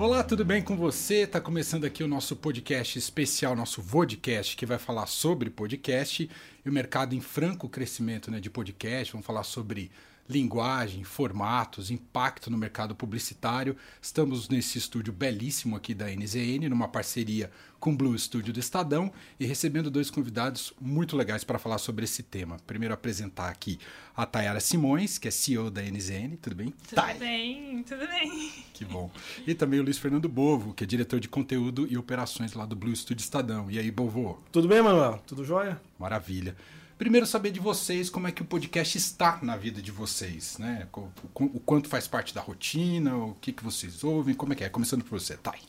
[0.00, 1.26] Olá, tudo bem com você?
[1.26, 6.30] Tá começando aqui o nosso podcast especial, nosso Vodcast, que vai falar sobre podcast
[6.64, 9.12] e o mercado em franco crescimento né, de podcast.
[9.12, 9.90] Vamos falar sobre
[10.28, 13.76] linguagem, formatos, impacto no mercado publicitário.
[14.00, 19.10] Estamos nesse estúdio belíssimo aqui da NZN, numa parceria com o Blue Studio do Estadão
[19.40, 22.58] e recebendo dois convidados muito legais para falar sobre esse tema.
[22.66, 23.78] Primeiro apresentar aqui
[24.14, 26.36] a Tayara Simões, que é CEO da NZN.
[26.36, 26.74] Tudo bem?
[26.86, 27.18] Tudo Thay.
[27.18, 28.52] bem, tudo bem.
[28.74, 29.10] Que bom.
[29.46, 32.76] E também o Luiz Fernando Bovo, que é diretor de conteúdo e operações lá do
[32.76, 33.70] Blue Studio Estadão.
[33.70, 34.42] E aí, Bovo?
[34.52, 35.22] Tudo bem, Manuel?
[35.26, 35.80] Tudo jóia?
[35.98, 36.54] Maravilha.
[37.00, 40.86] Primeiro, saber de vocês como é que o podcast está na vida de vocês, né?
[40.92, 44.56] O, o, o quanto faz parte da rotina, o que, que vocês ouvem, como é
[44.56, 44.68] que é?
[44.68, 45.60] Começando por você, Thay.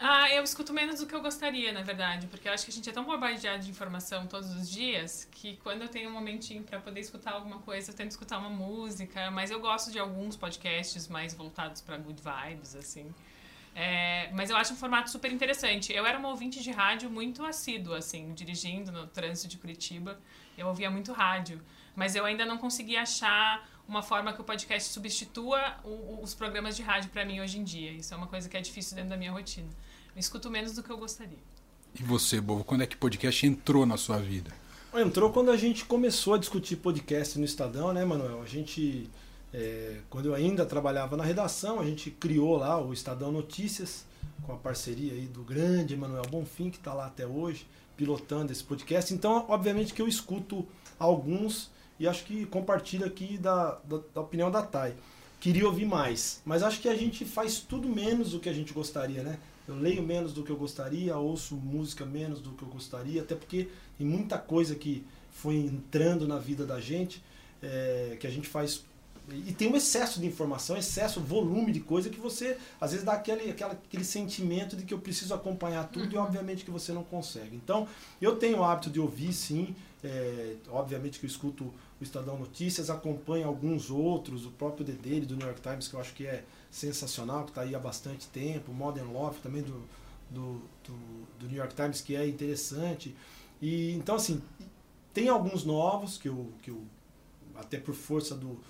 [0.00, 2.74] Ah, eu escuto menos do que eu gostaria, na verdade, porque eu acho que a
[2.74, 6.64] gente é tão bombardeado de informação todos os dias que quando eu tenho um momentinho
[6.64, 10.36] para poder escutar alguma coisa, eu tento escutar uma música, mas eu gosto de alguns
[10.36, 13.14] podcasts mais voltados para good vibes, assim.
[13.76, 15.92] É, mas eu acho um formato super interessante.
[15.92, 20.18] Eu era uma ouvinte de rádio muito assídua, assim, dirigindo no trânsito de Curitiba
[20.56, 21.60] eu ouvia muito rádio,
[21.94, 26.76] mas eu ainda não consegui achar uma forma que o podcast substitua o, os programas
[26.76, 27.92] de rádio para mim hoje em dia.
[27.92, 29.68] Isso é uma coisa que é difícil dentro da minha rotina.
[30.14, 31.38] Eu escuto menos do que eu gostaria.
[31.98, 34.50] E você, Bobo, quando é que o podcast entrou na sua vida?
[34.94, 38.40] Entrou quando a gente começou a discutir podcast no Estadão, né, Manuel?
[38.42, 39.10] A gente,
[39.52, 44.04] é, quando eu ainda trabalhava na redação, a gente criou lá o Estadão Notícias,
[44.42, 48.62] com a parceria aí do grande Emanuel Bonfim, que está lá até hoje pilotando esse
[48.62, 49.12] podcast.
[49.12, 50.66] Então, obviamente que eu escuto
[50.98, 54.94] alguns e acho que compartilho aqui da, da, da, opinião da Thay.
[55.40, 58.72] Queria ouvir mais, mas acho que a gente faz tudo menos do que a gente
[58.72, 59.38] gostaria, né?
[59.68, 63.34] Eu leio menos do que eu gostaria, ouço música menos do que eu gostaria, até
[63.34, 67.22] porque tem muita coisa que foi entrando na vida da gente,
[67.62, 68.84] é, que a gente faz
[69.28, 73.14] e tem um excesso de informação, excesso, volume de coisa que você, às vezes, dá
[73.14, 76.12] aquele, aquela, aquele sentimento de que eu preciso acompanhar tudo uhum.
[76.12, 77.56] e, obviamente, que você não consegue.
[77.56, 77.88] Então,
[78.20, 79.74] eu tenho o hábito de ouvir, sim.
[80.02, 81.64] É, obviamente que eu escuto
[81.98, 86.00] o Estadão Notícias, acompanho alguns outros, o próprio Daily do New York Times, que eu
[86.00, 89.82] acho que é sensacional, que está aí há bastante tempo, Modern Love também do,
[90.28, 90.98] do, do,
[91.40, 93.16] do New York Times, que é interessante.
[93.62, 94.42] E, então, assim,
[95.14, 96.82] tem alguns novos que eu, que eu
[97.54, 98.60] até por força do,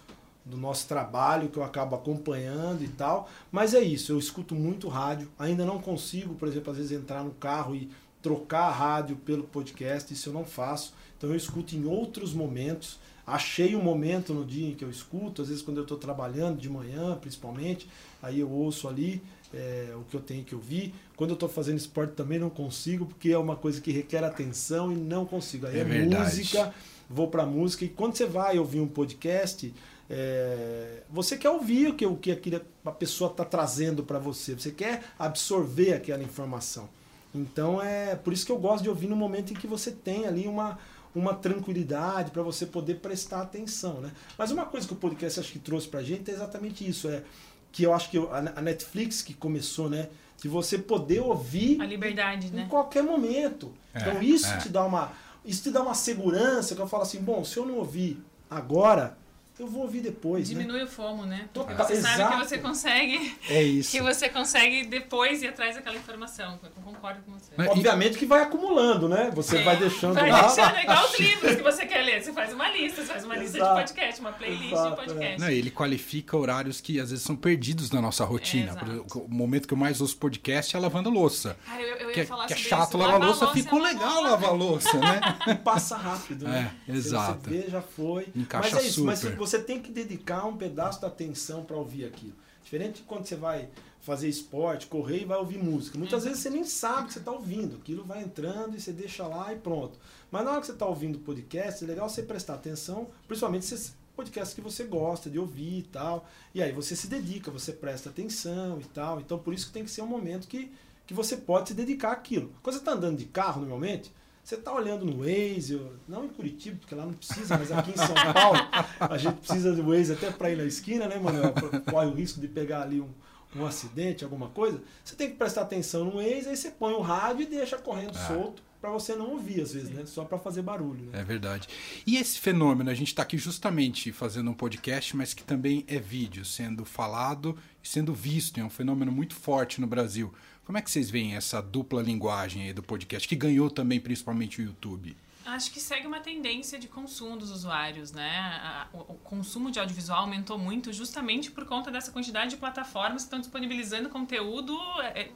[0.44, 3.28] do nosso trabalho que eu acabo acompanhando e tal.
[3.50, 5.31] Mas é isso, eu escuto muito rádio.
[5.38, 7.88] Ainda não consigo, por exemplo, às vezes entrar no carro e
[8.21, 10.94] trocar a rádio pelo podcast, isso eu não faço.
[11.16, 12.99] Então eu escuto em outros momentos.
[13.27, 16.59] Achei um momento no dia em que eu escuto, às vezes quando eu estou trabalhando,
[16.59, 17.88] de manhã principalmente,
[18.22, 19.22] aí eu ouço ali
[19.53, 20.94] é, o que eu tenho que ouvir.
[21.16, 24.93] Quando eu estou fazendo esporte também não consigo, porque é uma coisa que requer atenção
[24.93, 25.66] e não consigo.
[25.66, 26.75] Aí é, é música,
[27.09, 27.84] vou para música.
[27.84, 29.72] E quando você vai ouvir um podcast,
[30.16, 34.70] é, você quer ouvir o que, o que a pessoa está trazendo para você, você
[34.70, 36.88] quer absorver aquela informação.
[37.34, 40.24] Então é por isso que eu gosto de ouvir no momento em que você tem
[40.24, 40.78] ali uma,
[41.12, 44.00] uma tranquilidade para você poder prestar atenção.
[44.00, 44.12] Né?
[44.38, 47.08] Mas uma coisa que o podcast acho que trouxe para a gente é exatamente isso.
[47.08, 47.24] É
[47.72, 50.08] que eu acho que a Netflix que começou, né?
[50.41, 52.62] De você poder ouvir a liberdade, em, né?
[52.62, 53.74] em qualquer momento.
[53.92, 54.58] É, então isso é.
[54.58, 55.10] te dá uma
[55.44, 59.19] isso te dá uma segurança que eu falo assim, bom, se eu não ouvir agora,
[59.59, 60.48] eu vou ouvir depois.
[60.48, 60.56] Né?
[60.56, 60.84] Diminui né?
[60.84, 61.48] o fomo, né?
[61.53, 62.16] Porque você Exato.
[62.16, 63.37] sabe que você consegue.
[63.48, 63.91] É isso.
[63.92, 66.59] Que você consegue depois ir atrás daquela informação.
[66.62, 67.53] Eu concordo com você.
[67.56, 69.31] Mas, Obviamente que vai acumulando, né?
[69.34, 70.42] Você é, vai deixando vai lá.
[70.42, 72.22] deixando, é igual os livros que você quer ler.
[72.22, 73.75] Você faz uma lista, você faz uma lista Exato.
[73.75, 75.41] de podcast, uma playlist Exato, de podcast.
[75.41, 78.72] Não, ele qualifica horários que às vezes são perdidos na nossa rotina.
[78.72, 81.56] É, o momento que eu mais ouço podcast é lavando louça.
[81.65, 83.92] Cara, eu, eu ia que, é- falar que é chato lavar louça, louça ficou é
[83.92, 85.21] legal lavar louça, né?
[85.62, 86.72] Passa rápido, né?
[86.88, 87.48] É, exato.
[87.48, 88.26] Você vê, já foi.
[88.34, 89.06] Encaixa mas é isso, super.
[89.06, 92.34] mas você tem que dedicar um pedaço da atenção para ouvir aquilo.
[92.62, 93.69] Diferente de quando você vai
[94.00, 95.99] fazer esporte, correr e vai ouvir música.
[95.99, 96.28] Muitas uhum.
[96.28, 97.77] vezes você nem sabe que você está ouvindo.
[97.77, 99.99] Aquilo vai entrando e você deixa lá e pronto.
[100.31, 103.93] Mas na hora que você está ouvindo podcast, é legal você prestar atenção, principalmente se
[104.15, 106.28] podcasts que você gosta de ouvir e tal.
[106.54, 109.21] E aí você se dedica, você presta atenção e tal.
[109.21, 110.71] Então por isso que tem que ser um momento que,
[111.07, 112.53] que você pode se dedicar àquilo.
[112.63, 114.13] Quando você está andando de carro normalmente,
[114.44, 117.96] você está olhando no Waze, não em Curitiba, porque lá não precisa, mas aqui em
[117.96, 118.58] São Paulo
[119.00, 121.54] a gente precisa do Waze até para ir na esquina, né, Manuel?
[121.91, 123.08] Corre o risco de pegar ali um,
[123.56, 124.82] um acidente, alguma coisa.
[125.02, 128.16] Você tem que prestar atenção no Waze, aí você põe o rádio e deixa correndo
[128.16, 128.26] ah.
[128.26, 129.94] solto para você não ouvir às vezes, Sim.
[129.94, 130.04] né?
[130.04, 131.06] Só para fazer barulho.
[131.06, 131.20] Né?
[131.20, 131.66] É verdade.
[132.06, 135.98] E esse fenômeno, a gente está aqui justamente fazendo um podcast, mas que também é
[135.98, 138.60] vídeo, sendo falado e sendo visto.
[138.60, 140.34] É um fenômeno muito forte no Brasil.
[140.65, 144.65] Como é que vocês veem essa dupla linguagem do podcast, que ganhou também principalmente o
[144.65, 145.16] YouTube?
[145.45, 148.87] Acho que segue uma tendência de consumo dos usuários, né?
[148.95, 153.39] O, consumo de audiovisual aumentou muito justamente por conta dessa quantidade de plataformas que estão
[153.39, 154.75] disponibilizando conteúdo.
[155.03, 155.31] É,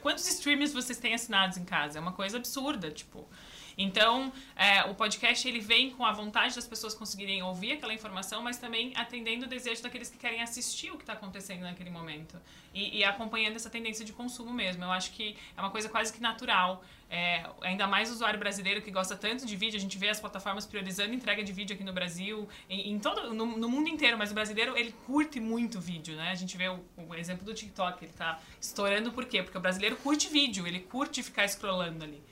[0.00, 1.98] quantos streamers vocês têm assinados em casa?
[1.98, 3.28] É uma coisa absurda, tipo.
[3.76, 8.42] Então, é, o podcast ele vem com a vontade das pessoas conseguirem ouvir aquela informação,
[8.42, 12.40] mas também atendendo o desejo daqueles que querem assistir o que está acontecendo naquele momento
[12.74, 14.84] e, e, acompanhando essa tendência de consumo mesmo.
[14.84, 16.82] Eu acho que é uma coisa quase que natural.
[17.10, 20.18] É, ainda mais o usuário brasileiro que gosta tanto de vídeo, a gente vê as
[20.18, 24.16] plataformas priorizando entrega de vídeo aqui no Brasil, em, em todo, no, no, mundo inteiro,
[24.16, 26.30] mas o brasileiro ele curte muito vídeo, né?
[26.30, 29.42] A gente vê o, o exemplo do TikTok, ele está estourando por quê?
[29.42, 32.22] Porque o brasileiro curte vídeo, ele curte ficar scrollando ali.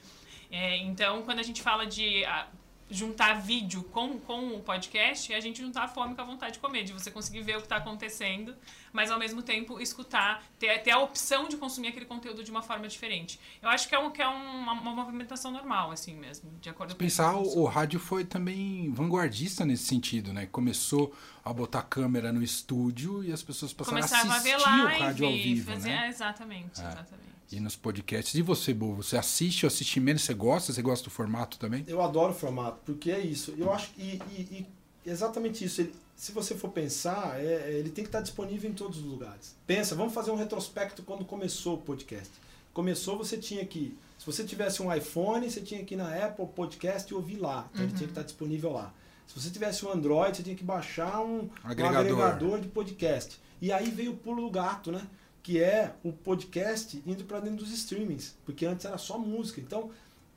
[0.51, 2.49] É, então, quando a gente fala de a,
[2.91, 6.55] juntar vídeo com, com o podcast, é a gente juntar a fome com a vontade
[6.55, 8.55] de comer, de você conseguir ver o que está acontecendo,
[8.93, 12.63] mas ao mesmo tempo escutar, ter, ter a opção de consumir aquele conteúdo de uma
[12.63, 13.39] forma diferente.
[13.63, 16.95] Eu acho que é, um, que é uma, uma movimentação normal, assim mesmo, de acordo
[16.95, 20.47] com Pensar, o, o rádio foi também vanguardista nesse sentido, né?
[20.47, 21.15] Começou
[21.45, 25.05] a botar câmera no estúdio e as pessoas passaram a assistir a ver live, o
[25.05, 26.09] rádio ao vivo, fazer, né?
[26.09, 26.89] Exatamente, é.
[26.89, 28.35] exatamente e nos podcasts.
[28.35, 30.23] E você, Bo, você assiste ou assiste menos?
[30.23, 30.73] Você gosta?
[30.73, 31.85] Você gosta do formato também?
[31.87, 33.55] Eu adoro o formato, porque é isso.
[33.59, 34.67] Eu acho que e, e,
[35.05, 35.81] exatamente isso.
[35.81, 39.05] Ele, se você for pensar, é, é, ele tem que estar disponível em todos os
[39.05, 39.57] lugares.
[39.67, 42.31] Pensa, vamos fazer um retrospecto quando começou o podcast.
[42.73, 43.97] Começou, você tinha que.
[44.19, 47.69] Se você tivesse um iPhone, você tinha que ir na Apple Podcast e ouvir lá.
[47.73, 47.89] Então uhum.
[47.89, 48.93] ele tinha que estar disponível lá.
[49.27, 53.41] Se você tivesse um Android, você tinha que baixar um agregador, um agregador de podcast.
[53.63, 55.07] E aí veio o pulo do gato, né?
[55.43, 59.61] Que é o podcast indo para dentro dos streamings, porque antes era só música.
[59.61, 59.91] Então,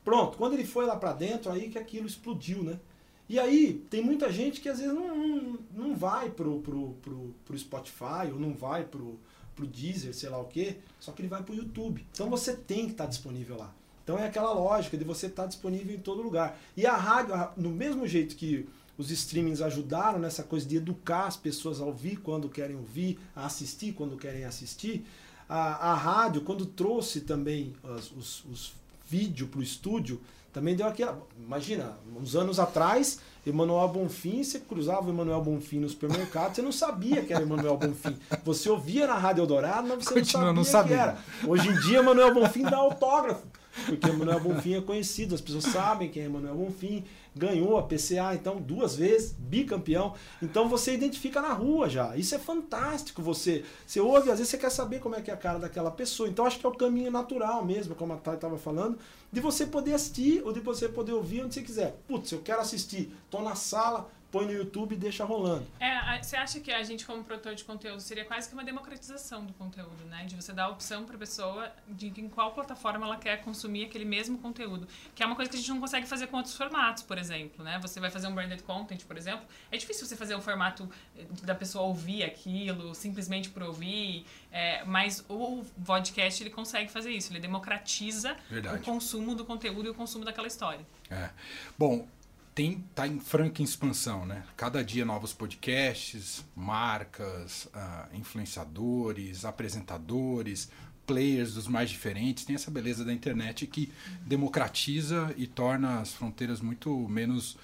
[0.03, 2.79] pronto, quando ele foi lá para dentro, aí que aquilo explodiu, né?
[3.27, 7.35] E aí, tem muita gente que às vezes não, não, não vai pro, pro, pro,
[7.45, 9.17] pro Spotify ou não vai pro,
[9.55, 12.05] pro Deezer, sei lá o quê, só que ele vai pro YouTube.
[12.11, 13.73] Então você tem que estar tá disponível lá.
[14.03, 16.59] Então é aquela lógica de você estar tá disponível em todo lugar.
[16.75, 18.67] E a rádio, no mesmo jeito que
[18.97, 23.45] os streamings ajudaram nessa coisa de educar as pessoas a ouvir quando querem ouvir, a
[23.45, 25.05] assistir quando querem assistir.
[25.49, 28.73] A, a rádio, quando trouxe também os, os, os
[29.09, 30.21] vídeos para o estúdio,
[30.53, 31.19] também deu aquela.
[31.43, 36.71] Imagina, uns anos atrás, Emanuel Bonfim, você cruzava o Emanuel Bonfim no supermercado, você não
[36.71, 38.15] sabia que era Emanuel Bonfim.
[38.45, 41.23] Você ouvia na Rádio Eldorado, mas você Continua, não sabia, não sabia.
[41.23, 41.51] que era.
[41.51, 43.45] Hoje em dia, Emanuel Bonfim dá autógrafo,
[43.85, 47.03] porque Emanuel Bonfim é conhecido, as pessoas sabem quem é Emanuel Bonfim
[47.35, 50.13] ganhou a PCA, então duas vezes, bicampeão.
[50.41, 52.15] Então você identifica na rua já.
[52.15, 53.21] Isso é fantástico.
[53.21, 55.91] Você, você ouve, às vezes você quer saber como é que é a cara daquela
[55.91, 56.29] pessoa.
[56.29, 58.97] Então acho que é o caminho natural mesmo, como a Thay estava falando,
[59.31, 61.99] de você poder assistir ou de você poder ouvir onde você quiser.
[62.07, 65.67] Putz, eu quero assistir, tô na sala, põe no YouTube e deixa rolando.
[65.79, 69.45] É, você acha que a gente, como produtor de conteúdo, seria quase que uma democratização
[69.45, 70.25] do conteúdo, né?
[70.25, 73.85] De você dar a opção para a pessoa de em qual plataforma ela quer consumir
[73.85, 74.87] aquele mesmo conteúdo.
[75.13, 77.63] Que é uma coisa que a gente não consegue fazer com outros formatos, por exemplo,
[77.63, 77.77] né?
[77.79, 79.45] Você vai fazer um branded content, por exemplo.
[79.71, 84.25] É difícil você fazer um formato eh, da pessoa ouvir aquilo, simplesmente por ouvir.
[84.51, 87.31] É, mas o podcast, ele consegue fazer isso.
[87.31, 88.77] Ele democratiza Verdade.
[88.77, 90.83] o consumo do conteúdo e o consumo daquela história.
[91.11, 91.29] É.
[91.77, 92.07] Bom,
[92.55, 94.43] tem tá em franca expansão, né?
[94.55, 100.69] Cada dia novos podcasts, marcas, uh, influenciadores, apresentadores,
[101.05, 102.45] players dos mais diferentes.
[102.45, 103.91] Tem essa beleza da internet que
[104.25, 107.57] democratiza e torna as fronteiras muito menos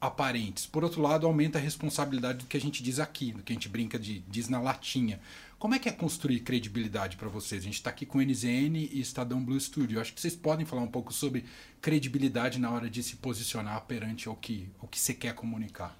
[0.00, 0.66] aparentes.
[0.66, 3.56] Por outro lado, aumenta a responsabilidade do que a gente diz aqui, do que a
[3.56, 5.20] gente brinca de diz na latinha.
[5.58, 7.62] Como é que é construir credibilidade para vocês?
[7.62, 9.98] A gente está aqui com NZN e Estadão Blue Studio.
[9.98, 11.46] Acho que vocês podem falar um pouco sobre
[11.80, 15.98] credibilidade na hora de se posicionar perante o que, o que você quer comunicar.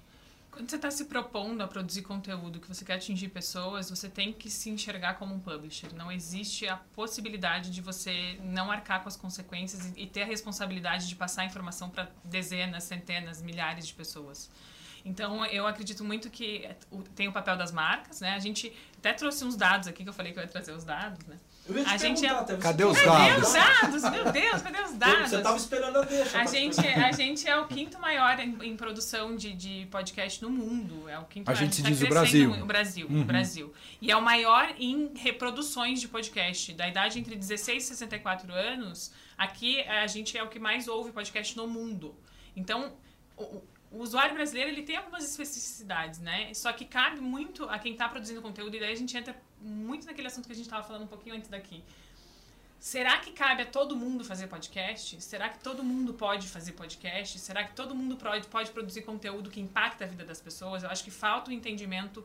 [0.51, 4.31] Quando você está se propondo a produzir conteúdo que você quer atingir pessoas, você tem
[4.31, 5.91] que se enxergar como um publisher.
[5.95, 11.07] Não existe a possibilidade de você não arcar com as consequências e ter a responsabilidade
[11.07, 14.51] de passar a informação para dezenas, centenas, milhares de pessoas.
[15.07, 16.67] Então, eu acredito muito que
[17.15, 18.33] tem o papel das marcas, né?
[18.33, 18.73] A gente
[19.07, 21.37] até trouxe uns dados aqui, que eu falei que eu ia trazer os dados, né?
[21.65, 22.57] Eu ia te a gente é...
[22.57, 23.03] Cadê os dados?
[23.03, 24.01] Cadê os dados?
[24.11, 25.29] Meu Deus, cadê os dados?
[25.29, 26.37] Você estava esperando a deixa.
[26.37, 30.49] A gente, a gente é o quinto maior em, em, produção de, de podcast no
[30.49, 31.07] mundo.
[31.07, 31.63] É o quinto a maior.
[31.63, 32.51] gente, a gente diz o Brasil.
[32.51, 33.21] O Brasil, uhum.
[33.21, 33.73] o Brasil.
[34.01, 36.73] E é o maior em reproduções de podcast.
[36.73, 41.11] Da idade entre 16 e 64 anos, aqui a gente é o que mais ouve
[41.11, 42.13] podcast no mundo.
[42.55, 42.93] Então,
[43.37, 43.61] o
[44.01, 46.53] usuário brasileiro ele tem algumas especificidades, né?
[46.53, 50.05] Só que cabe muito a quem está produzindo conteúdo, e daí a gente entra muito
[50.05, 51.83] naquele assunto que a gente estava falando um pouquinho antes daqui.
[52.79, 55.19] Será que cabe a todo mundo fazer podcast?
[55.21, 57.39] Será que todo mundo pode fazer podcast?
[57.39, 60.83] Será que todo mundo pode, pode produzir conteúdo que impacta a vida das pessoas?
[60.83, 62.23] Eu acho que falta um entendimento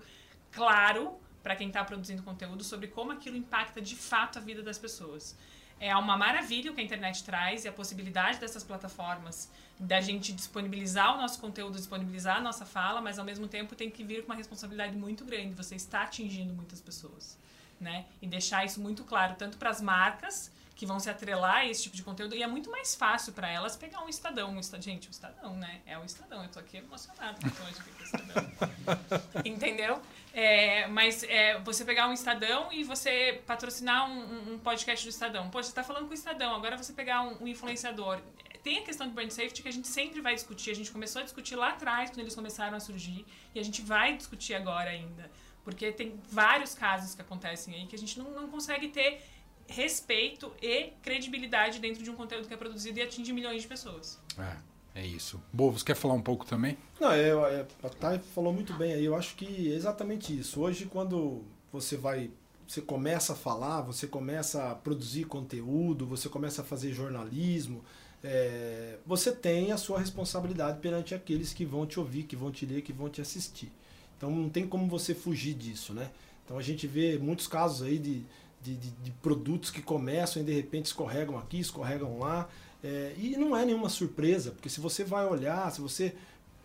[0.51, 4.79] claro para quem está produzindo conteúdo sobre como aquilo impacta de fato a vida das
[4.79, 5.37] pessoas.
[5.83, 10.33] É uma maravilha o que a internet traz e a possibilidade dessas plataformas da gente
[10.33, 14.21] disponibilizar o nosso conteúdo, disponibilizar a nossa fala, mas ao mesmo tempo tem que vir
[14.23, 15.55] com uma responsabilidade muito grande.
[15.55, 17.37] Você está atingindo muitas pessoas,
[17.81, 18.07] né?
[18.23, 21.83] E deixar isso muito claro tanto para as marcas que vão se atrelar a esse
[21.83, 22.37] tipo de conteúdo.
[22.37, 24.51] E é muito mais fácil para elas pegar um Estadão.
[24.51, 24.83] Um estad...
[24.83, 25.81] Gente, o Estadão, né?
[25.85, 26.45] É o Estadão.
[26.45, 29.43] Eu tô aqui emocionada com o Estadão.
[29.45, 30.01] Entendeu?
[30.33, 35.51] É, mas é, você pegar um Estadão e você patrocinar um, um, podcast do Estadão.
[35.51, 38.21] Pô, você tá falando com o Estadão, agora você pegar um, um influenciador.
[38.63, 40.71] Tem a questão de brand safety que a gente sempre vai discutir.
[40.71, 43.27] A gente começou a discutir lá atrás, quando eles começaram a surgir.
[43.55, 45.31] E a gente vai discutir agora ainda.
[45.65, 49.21] Porque tem vários casos que acontecem aí que a gente não, não consegue ter
[49.69, 54.21] respeito e credibilidade dentro de um conteúdo que é produzido e atinge milhões de pessoas.
[54.39, 54.57] É,
[54.95, 55.41] é isso.
[55.53, 56.77] Boa, você quer falar um pouco também?
[57.01, 59.05] Não, é, é, a Thay falou muito bem aí.
[59.05, 60.61] Eu acho que é exatamente isso.
[60.61, 62.31] Hoje, quando você vai
[62.67, 67.85] você começa a falar, você começa a produzir conteúdo, você começa a fazer jornalismo,
[68.25, 72.65] é, você tem a sua responsabilidade perante aqueles que vão te ouvir, que vão te
[72.65, 73.71] ler, que vão te assistir.
[74.17, 76.11] Então não tem como você fugir disso, né?
[76.45, 78.25] Então a gente vê muitos casos aí de,
[78.63, 82.49] de, de, de produtos que começam e de repente escorregam aqui, escorregam lá.
[82.83, 86.15] É, e não é nenhuma surpresa, porque se você vai olhar, se você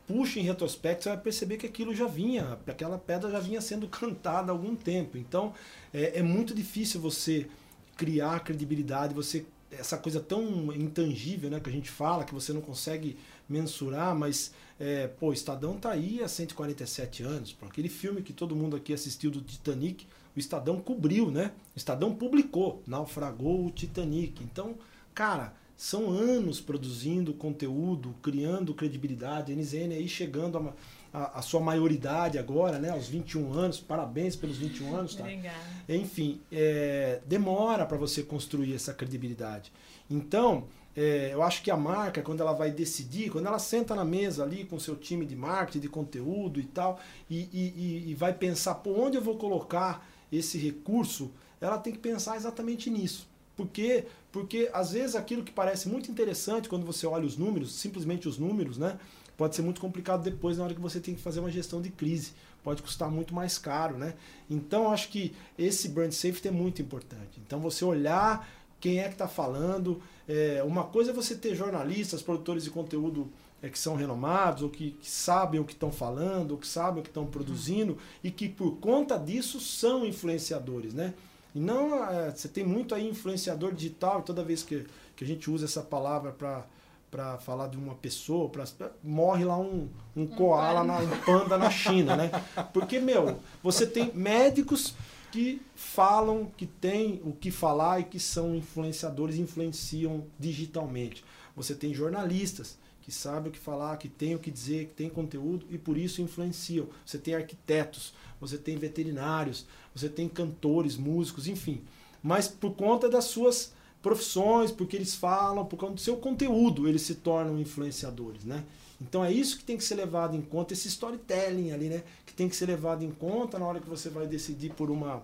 [0.07, 3.87] puxa em retrospecto, você vai perceber que aquilo já vinha, aquela pedra já vinha sendo
[3.87, 5.17] cantada há algum tempo.
[5.17, 5.53] Então
[5.93, 7.47] é, é muito difícil você
[7.95, 12.61] criar credibilidade, você essa coisa tão intangível né, que a gente fala, que você não
[12.61, 13.17] consegue
[13.49, 17.53] mensurar, mas é, pô, Estadão tá aí há 147 anos.
[17.53, 21.51] Pô, aquele filme que todo mundo aqui assistiu do Titanic, o Estadão cobriu, né?
[21.75, 24.43] O Estadão publicou, naufragou o Titanic.
[24.43, 24.75] Então,
[25.13, 29.53] cara, são anos produzindo conteúdo, criando credibilidade.
[29.53, 30.73] A NZN aí chegando a,
[31.13, 32.89] a, a, sua maioridade agora, né?
[32.89, 33.79] Aos 21 anos.
[33.79, 35.21] Parabéns pelos 21 anos, tá?
[35.21, 35.55] Obrigada.
[35.87, 39.71] Enfim, é, demora para você construir essa credibilidade.
[40.09, 40.65] Então,
[40.95, 44.41] é, eu acho que a marca, quando ela vai decidir, quando ela senta na mesa
[44.41, 48.33] ali com o seu time de marketing, de conteúdo e tal, e, e, e vai
[48.33, 51.31] pensar por onde eu vou colocar esse recurso,
[51.61, 53.27] ela tem que pensar exatamente nisso.
[53.57, 54.05] Por quê?
[54.31, 58.37] Porque às vezes aquilo que parece muito interessante quando você olha os números, simplesmente os
[58.37, 58.99] números, né?
[59.35, 61.89] Pode ser muito complicado depois na hora que você tem que fazer uma gestão de
[61.89, 62.33] crise.
[62.63, 64.13] Pode custar muito mais caro, né?
[64.49, 67.39] Então acho que esse brand safety é muito importante.
[67.45, 68.47] Então você olhar
[68.79, 70.01] quem é que está falando.
[70.27, 74.69] É, uma coisa é você ter jornalistas, produtores de conteúdo é, que são renomados, ou
[74.69, 77.99] que, que sabem o que estão falando, ou que sabem o que estão produzindo, uhum.
[78.23, 81.13] e que por conta disso são influenciadores, né?
[81.55, 84.85] E não, é, você tem muito aí influenciador digital, e toda vez que,
[85.15, 86.65] que a gente usa essa palavra para
[87.09, 88.65] para falar de uma pessoa, pra,
[89.01, 92.29] morre lá um, um koala, na, um panda na China, né?
[92.73, 94.93] Porque, meu, você tem médicos
[95.31, 101.23] que falam, que têm o que falar e que são influenciadores, influenciam digitalmente.
[101.55, 102.77] Você tem jornalistas
[103.07, 105.97] que sabem o que falar, que têm o que dizer, que têm conteúdo e por
[105.97, 106.89] isso influenciam.
[107.05, 111.81] Você tem arquitetos, você tem veterinários, você tem cantores, músicos, enfim.
[112.21, 117.01] Mas por conta das suas profissões, porque eles falam, por conta do seu conteúdo, eles
[117.01, 118.65] se tornam influenciadores, né?
[118.99, 122.03] Então é isso que tem que ser levado em conta, esse storytelling ali, né?
[122.25, 125.23] Que tem que ser levado em conta na hora que você vai decidir por uma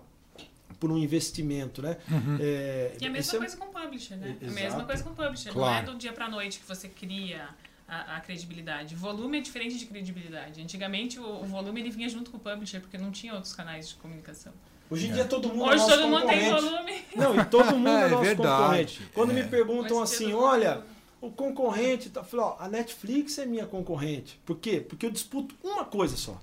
[0.80, 1.98] por um investimento, né?
[2.10, 2.38] Uhum.
[2.40, 3.58] É, e a mesma é coisa é...
[3.58, 4.38] com o publisher, né?
[4.40, 4.46] Exato.
[4.46, 5.52] A mesma coisa com o publisher.
[5.52, 5.86] Claro.
[5.86, 7.48] Não é do dia para noite que você cria
[7.86, 8.94] a, a, credibilidade.
[8.94, 10.60] Volume é diferente de credibilidade.
[10.60, 13.88] Antigamente o, o, volume ele vinha junto com o publisher porque não tinha outros canais
[13.88, 14.52] de comunicação.
[14.90, 15.14] Hoje em é.
[15.14, 17.04] dia todo mundo Hoje é todo mundo tem volume.
[17.16, 18.56] Não, e todo mundo é, é nosso verdade.
[18.56, 19.08] concorrente.
[19.14, 19.46] Quando me é.
[19.46, 20.82] perguntam assim, olha,
[21.20, 24.40] o concorrente, tá, eu falo, ó, a Netflix é minha concorrente.
[24.44, 24.80] Por quê?
[24.80, 26.40] Porque eu disputo uma coisa só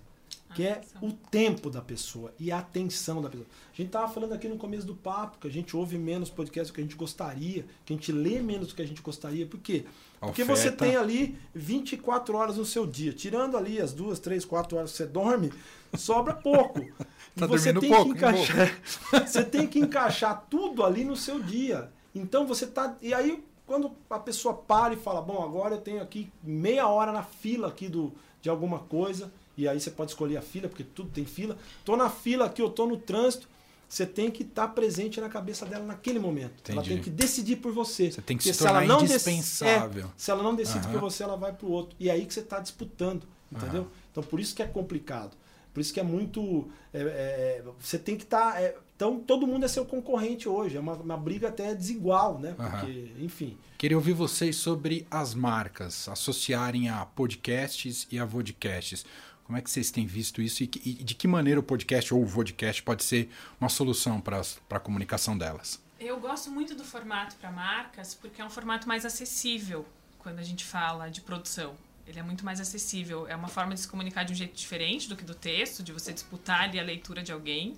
[0.54, 3.48] que é o tempo da pessoa e a atenção da pessoa.
[3.74, 6.72] A gente estava falando aqui no começo do papo que a gente ouve menos podcasts
[6.72, 9.46] do que a gente gostaria, que a gente lê menos do que a gente gostaria.
[9.46, 9.86] Por quê?
[10.22, 10.62] Porque Oferta.
[10.62, 13.12] você tem ali 24 horas no seu dia.
[13.12, 15.52] Tirando ali as duas, três, quatro horas que você dorme,
[15.98, 16.80] sobra pouco.
[17.36, 18.82] tá você tem pouco, que encaixar.
[19.28, 21.92] você tem que encaixar tudo ali no seu dia.
[22.14, 22.96] Então você tá.
[23.02, 27.12] E aí, quando a pessoa para e fala, bom, agora eu tenho aqui meia hora
[27.12, 30.84] na fila aqui do, de alguma coisa e aí você pode escolher a fila, porque
[30.84, 31.58] tudo tem fila.
[31.84, 33.48] Tô na fila aqui, eu tô no trânsito.
[33.92, 36.54] Você tem que estar tá presente na cabeça dela naquele momento.
[36.62, 36.78] Entendi.
[36.78, 38.10] Ela tem que decidir por você.
[38.10, 40.06] Você tem que porque se tornar se indispensável.
[40.06, 40.94] É, se ela não decide uhum.
[40.94, 41.94] por você, ela vai para o outro.
[42.00, 43.82] E é aí que você está disputando, entendeu?
[43.82, 43.88] Uhum.
[44.10, 45.36] Então por isso que é complicado.
[45.74, 46.70] Por isso que é muito.
[46.94, 48.54] É, é, você tem que estar.
[48.54, 50.78] Tá, é, então todo mundo é seu concorrente hoje.
[50.78, 52.54] É uma, uma briga até desigual, né?
[52.56, 53.26] Porque, uhum.
[53.26, 53.58] enfim.
[53.78, 59.06] Queria ouvir vocês sobre as marcas associarem a podcasts e a vodcasts.
[59.44, 62.22] Como é que vocês têm visto isso e, e de que maneira o podcast ou
[62.22, 63.30] o vodcast pode ser
[63.60, 65.82] uma solução para a comunicação delas?
[66.00, 69.86] Eu gosto muito do formato para marcas porque é um formato mais acessível
[70.20, 71.76] quando a gente fala de produção.
[72.08, 73.28] Ele é muito mais acessível.
[73.28, 75.92] É uma forma de se comunicar de um jeito diferente do que do texto, de
[75.92, 77.78] você disputar ali a leitura de alguém.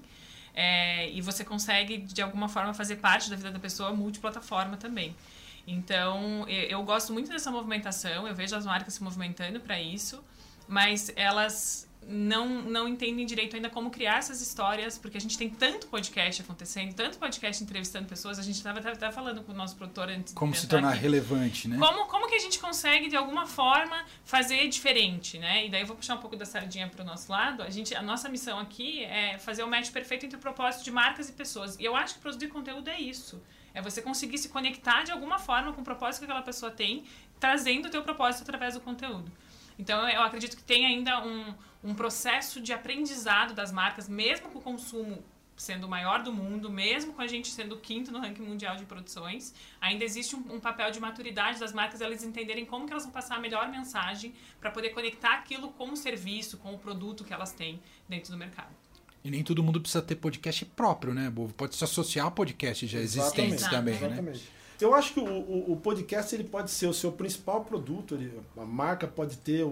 [0.55, 5.15] É, e você consegue, de alguma forma, fazer parte da vida da pessoa multiplataforma também.
[5.65, 10.24] Então, eu gosto muito dessa movimentação, eu vejo as marcas se movimentando para isso,
[10.67, 15.50] mas elas não, não entendem direito ainda como criar essas histórias, porque a gente tem
[15.50, 20.10] tanto podcast acontecendo, tanto podcast entrevistando pessoas, a gente estava falando com o nosso produtor
[20.10, 20.34] antes.
[20.34, 21.00] Como se tornar aqui.
[21.00, 21.77] relevante, né?
[21.77, 25.65] Como, como que a gente consegue, de alguma forma, fazer diferente, né?
[25.65, 27.63] E daí eu vou puxar um pouco da sardinha para o nosso lado.
[27.63, 30.91] A, gente, a nossa missão aqui é fazer o match perfeito entre o propósito de
[30.91, 31.77] marcas e pessoas.
[31.79, 33.41] E eu acho que produzir conteúdo é isso.
[33.74, 37.03] É você conseguir se conectar de alguma forma com o propósito que aquela pessoa tem,
[37.39, 39.32] trazendo o teu propósito através do conteúdo.
[39.77, 41.53] Então, eu acredito que tem ainda um,
[41.84, 45.24] um processo de aprendizado das marcas, mesmo com o consumo
[45.56, 48.75] sendo o maior do mundo, mesmo com a gente sendo o quinto no ranking mundial
[48.75, 52.92] de produções, ainda existe um, um, papel de maturidade das marcas elas entenderem como que
[52.92, 56.77] elas vão passar a melhor mensagem para poder conectar aquilo com o serviço, com o
[56.77, 58.74] produto que elas têm dentro do mercado.
[59.24, 61.53] E nem todo mundo precisa ter podcast próprio, né, Bovo?
[61.53, 63.70] Pode se associar a podcasts já existentes Exatamente.
[63.70, 64.08] também, né?
[64.08, 64.62] Exatamente.
[64.82, 68.39] Eu acho que o, o, o, podcast ele pode ser o seu principal produto, ele,
[68.58, 69.70] a marca pode ter o,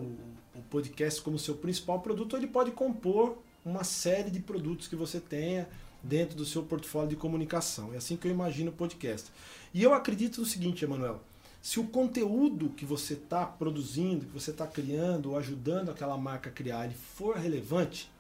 [0.56, 5.20] o podcast como seu principal produto, ele pode compor uma série de produtos que você
[5.20, 5.68] tenha
[6.04, 7.94] dentro do seu portfólio de comunicação.
[7.94, 9.32] É assim que eu imagino o podcast.
[9.74, 11.22] E eu acredito no seguinte, Emanuel,
[11.62, 16.50] se o conteúdo que você está produzindo, que você está criando ou ajudando aquela marca
[16.50, 18.12] a criar, ele for relevante,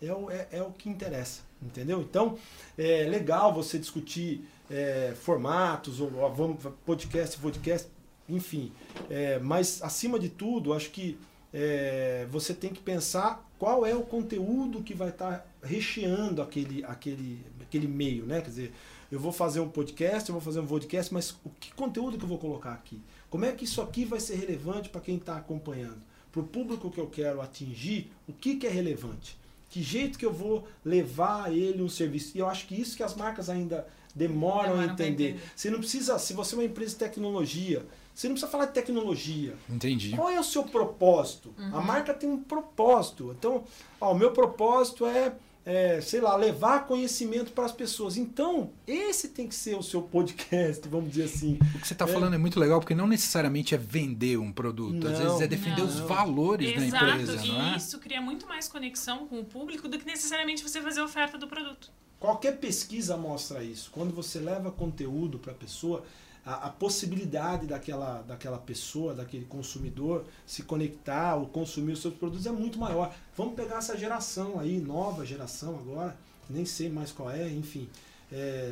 [0.00, 2.00] é o, é, é o que interessa, entendeu?
[2.00, 2.36] Então,
[2.76, 7.88] é legal você discutir é, formatos, ou, ou vamos, podcast, podcast,
[8.26, 8.72] enfim.
[9.10, 11.18] É, mas, acima de tudo, acho que
[11.52, 16.82] é, você tem que pensar qual é o conteúdo que vai estar tá recheando aquele,
[16.84, 18.40] aquele, aquele meio, né?
[18.40, 18.72] Quer dizer,
[19.10, 22.24] eu vou fazer um podcast, eu vou fazer um podcast, mas o que conteúdo que
[22.24, 22.98] eu vou colocar aqui?
[23.28, 26.00] Como é que isso aqui vai ser relevante para quem está acompanhando?
[26.32, 29.36] Para o público que eu quero atingir, o que, que é relevante?
[29.68, 32.36] Que jeito que eu vou levar ele um serviço?
[32.36, 35.30] E eu acho que isso que as marcas ainda demoram, a entender.
[35.30, 35.42] entender.
[35.54, 38.72] Você não precisa, se você é uma empresa de tecnologia, você não precisa falar de
[38.72, 39.54] tecnologia.
[39.68, 40.14] Entendi.
[40.14, 41.54] Qual é o seu propósito?
[41.58, 41.76] Uhum.
[41.76, 43.34] A marca tem um propósito.
[43.38, 43.64] Então,
[44.00, 45.32] ó, o meu propósito é,
[45.64, 48.18] é, sei lá, levar conhecimento para as pessoas.
[48.18, 51.58] Então, esse tem que ser o seu podcast, vamos dizer assim.
[51.74, 52.08] O que você está é.
[52.08, 55.04] falando é muito legal, porque não necessariamente é vender um produto.
[55.04, 55.88] Não, Às vezes é defender não.
[55.88, 57.06] os valores Exato.
[57.06, 57.46] da empresa.
[57.46, 57.76] E não é?
[57.78, 61.48] isso cria muito mais conexão com o público do que necessariamente você fazer oferta do
[61.48, 61.90] produto.
[62.22, 63.90] Qualquer pesquisa mostra isso.
[63.90, 66.04] Quando você leva conteúdo para a pessoa,
[66.46, 72.52] a, possibilidade daquela, daquela pessoa, daquele consumidor se conectar ou consumir os seus produtos é
[72.52, 73.12] muito maior.
[73.36, 76.16] Vamos pegar essa geração aí, nova geração agora,
[76.48, 77.88] nem sei mais qual é, enfim,
[78.30, 78.70] é,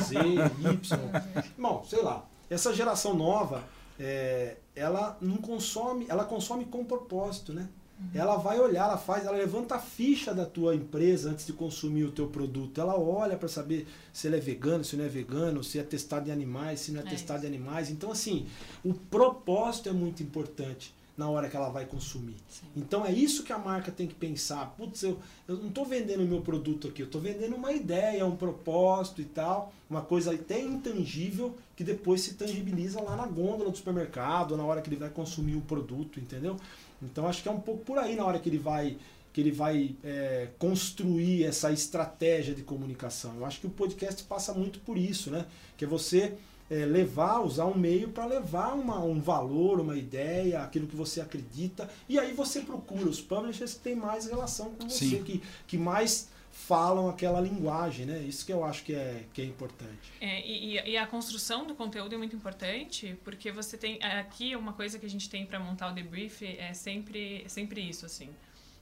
[0.00, 0.98] Z, Y.
[1.58, 2.24] Bom, sei lá.
[2.48, 3.64] Essa geração nova,
[3.98, 7.68] é, ela não consome, ela consome com propósito, né?
[8.14, 12.04] Ela vai olhar, ela faz, ela levanta a ficha da tua empresa antes de consumir
[12.04, 12.80] o teu produto.
[12.80, 16.28] Ela olha para saber se ele é vegano, se não é vegano, se é testado
[16.28, 17.90] em animais, se não é, é testado em animais.
[17.90, 18.46] Então, assim,
[18.84, 22.36] o propósito é muito importante na hora que ela vai consumir.
[22.48, 22.66] Sim.
[22.76, 24.74] Então é isso que a marca tem que pensar.
[24.76, 28.24] Putz, eu, eu não estou vendendo o meu produto aqui, eu estou vendendo uma ideia,
[28.24, 33.70] um propósito e tal, uma coisa até intangível que depois se tangibiliza lá na gôndola
[33.70, 36.56] do supermercado, na hora que ele vai consumir o produto, entendeu?
[37.02, 38.96] Então acho que é um pouco por aí na hora que ele vai
[39.32, 43.34] que ele vai é, construir essa estratégia de comunicação.
[43.36, 45.46] Eu acho que o podcast passa muito por isso, né?
[45.74, 46.34] Que é você
[46.70, 51.20] é, levar, usar um meio para levar uma, um valor, uma ideia, aquilo que você
[51.20, 55.78] acredita, e aí você procura os publishers que têm mais relação com você, que, que
[55.78, 58.18] mais falam aquela linguagem, né?
[58.18, 60.12] Isso que eu acho que é, que é importante.
[60.20, 64.74] É, e, e, a construção do conteúdo é muito importante, porque você tem aqui uma
[64.74, 68.28] coisa que a gente tem para montar o debrief é sempre, sempre isso, assim.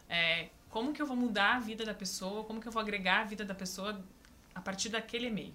[0.09, 2.43] É, como que eu vou mudar a vida da pessoa?
[2.43, 4.01] Como que eu vou agregar a vida da pessoa
[4.53, 5.55] a partir daquele e-mail?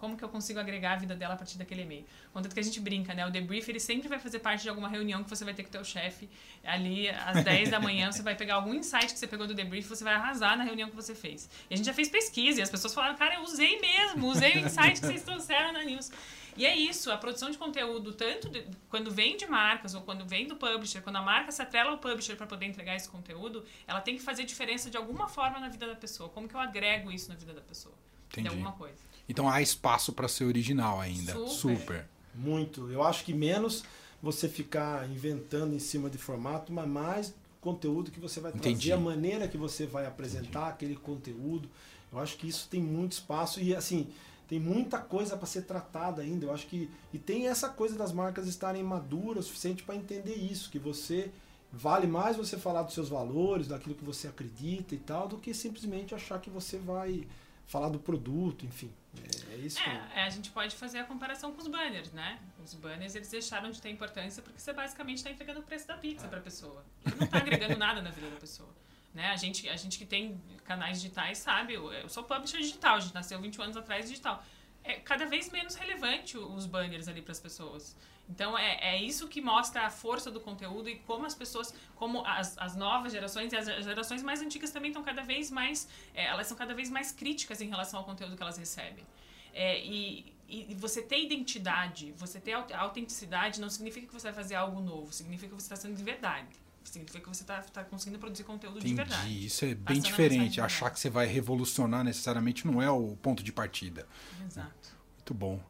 [0.00, 2.06] Como que eu consigo agregar a vida dela a partir daquele e-mail?
[2.32, 3.26] Contanto que a gente brinca, né?
[3.26, 5.68] O debrief, ele sempre vai fazer parte de alguma reunião que você vai ter com
[5.68, 6.28] o teu chefe.
[6.64, 9.90] Ali, às 10 da manhã, você vai pegar algum insight que você pegou do debrief
[9.90, 11.48] você vai arrasar na reunião que você fez.
[11.68, 14.54] E a gente já fez pesquisa e as pessoas falaram, cara, eu usei mesmo, usei
[14.54, 16.10] o insight que vocês trouxeram na news.
[16.56, 20.26] E é isso, a produção de conteúdo, tanto de, quando vem de marcas ou quando
[20.26, 23.64] vem do publisher, quando a marca se atrela ao publisher para poder entregar esse conteúdo,
[23.86, 26.28] ela tem que fazer diferença de alguma forma na vida da pessoa.
[26.28, 27.94] Como que eu agrego isso na vida da pessoa?
[28.28, 28.48] Entendi.
[28.48, 29.09] De alguma coisa.
[29.28, 31.32] Então há espaço para ser original ainda.
[31.48, 31.78] Super.
[31.78, 32.08] Super.
[32.34, 32.90] Muito.
[32.90, 33.84] Eu acho que menos
[34.22, 38.88] você ficar inventando em cima de formato, mas mais conteúdo que você vai Entendi.
[38.88, 40.72] trazer, a maneira que você vai apresentar Entendi.
[40.72, 41.68] aquele conteúdo.
[42.12, 44.08] Eu acho que isso tem muito espaço e assim,
[44.48, 46.46] tem muita coisa para ser tratada ainda.
[46.46, 50.34] Eu acho que e tem essa coisa das marcas estarem maduras o suficiente para entender
[50.34, 51.30] isso, que você
[51.72, 55.54] vale mais você falar dos seus valores, daquilo que você acredita e tal, do que
[55.54, 57.26] simplesmente achar que você vai
[57.70, 58.92] falar do produto, enfim.
[59.16, 59.78] É, é isso.
[59.80, 62.40] É, a gente pode fazer a comparação com os banners, né?
[62.64, 65.96] Os banners eles deixaram de ter importância porque você basicamente está entregando o preço da
[65.96, 66.28] pizza é.
[66.28, 66.84] para a pessoa.
[67.06, 68.68] Ele não está agregando nada na vida da pessoa.
[69.14, 69.28] Né?
[69.30, 73.14] A, gente, a gente que tem canais digitais sabe, eu sou publisher digital, a gente
[73.14, 74.44] nasceu 21 anos atrás digital.
[74.90, 77.96] É cada vez menos relevante os banners ali para as pessoas.
[78.28, 82.24] Então é, é isso que mostra a força do conteúdo e como as pessoas, como
[82.24, 86.26] as, as novas gerações e as gerações mais antigas também estão cada vez mais, é,
[86.26, 89.04] elas são cada vez mais críticas em relação ao conteúdo que elas recebem.
[89.52, 94.54] É, e, e você ter identidade, você ter autenticidade não significa que você vai fazer
[94.54, 96.48] algo novo, significa que você está sendo de verdade.
[96.84, 98.90] Significa que você está tá conseguindo produzir conteúdo Entendi.
[98.90, 99.46] de verdade.
[99.46, 100.60] Isso é bem diferente.
[100.60, 104.06] Achar que você vai revolucionar necessariamente não é o ponto de partida.
[104.44, 104.96] Exato.
[105.16, 105.60] Muito bom.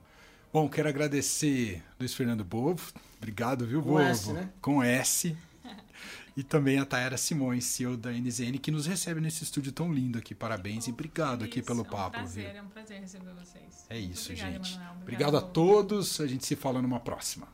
[0.53, 2.93] Bom, quero agradecer Luiz Fernando Bovo.
[3.19, 4.03] Obrigado, viu, Com Bovo?
[4.03, 4.51] S, né?
[4.61, 5.37] Com S.
[6.37, 10.19] e também a Taera Simões, CEO da NZN, que nos recebe nesse estúdio tão lindo
[10.19, 10.35] aqui.
[10.35, 12.17] Parabéns e obrigado aqui pelo papo.
[12.17, 12.59] É um prazer, viu?
[12.59, 13.87] é um prazer receber vocês.
[13.89, 14.75] É isso, Obrigada, gente.
[14.75, 16.21] Obrigado, obrigado a todos.
[16.21, 17.47] A gente se fala numa próxima.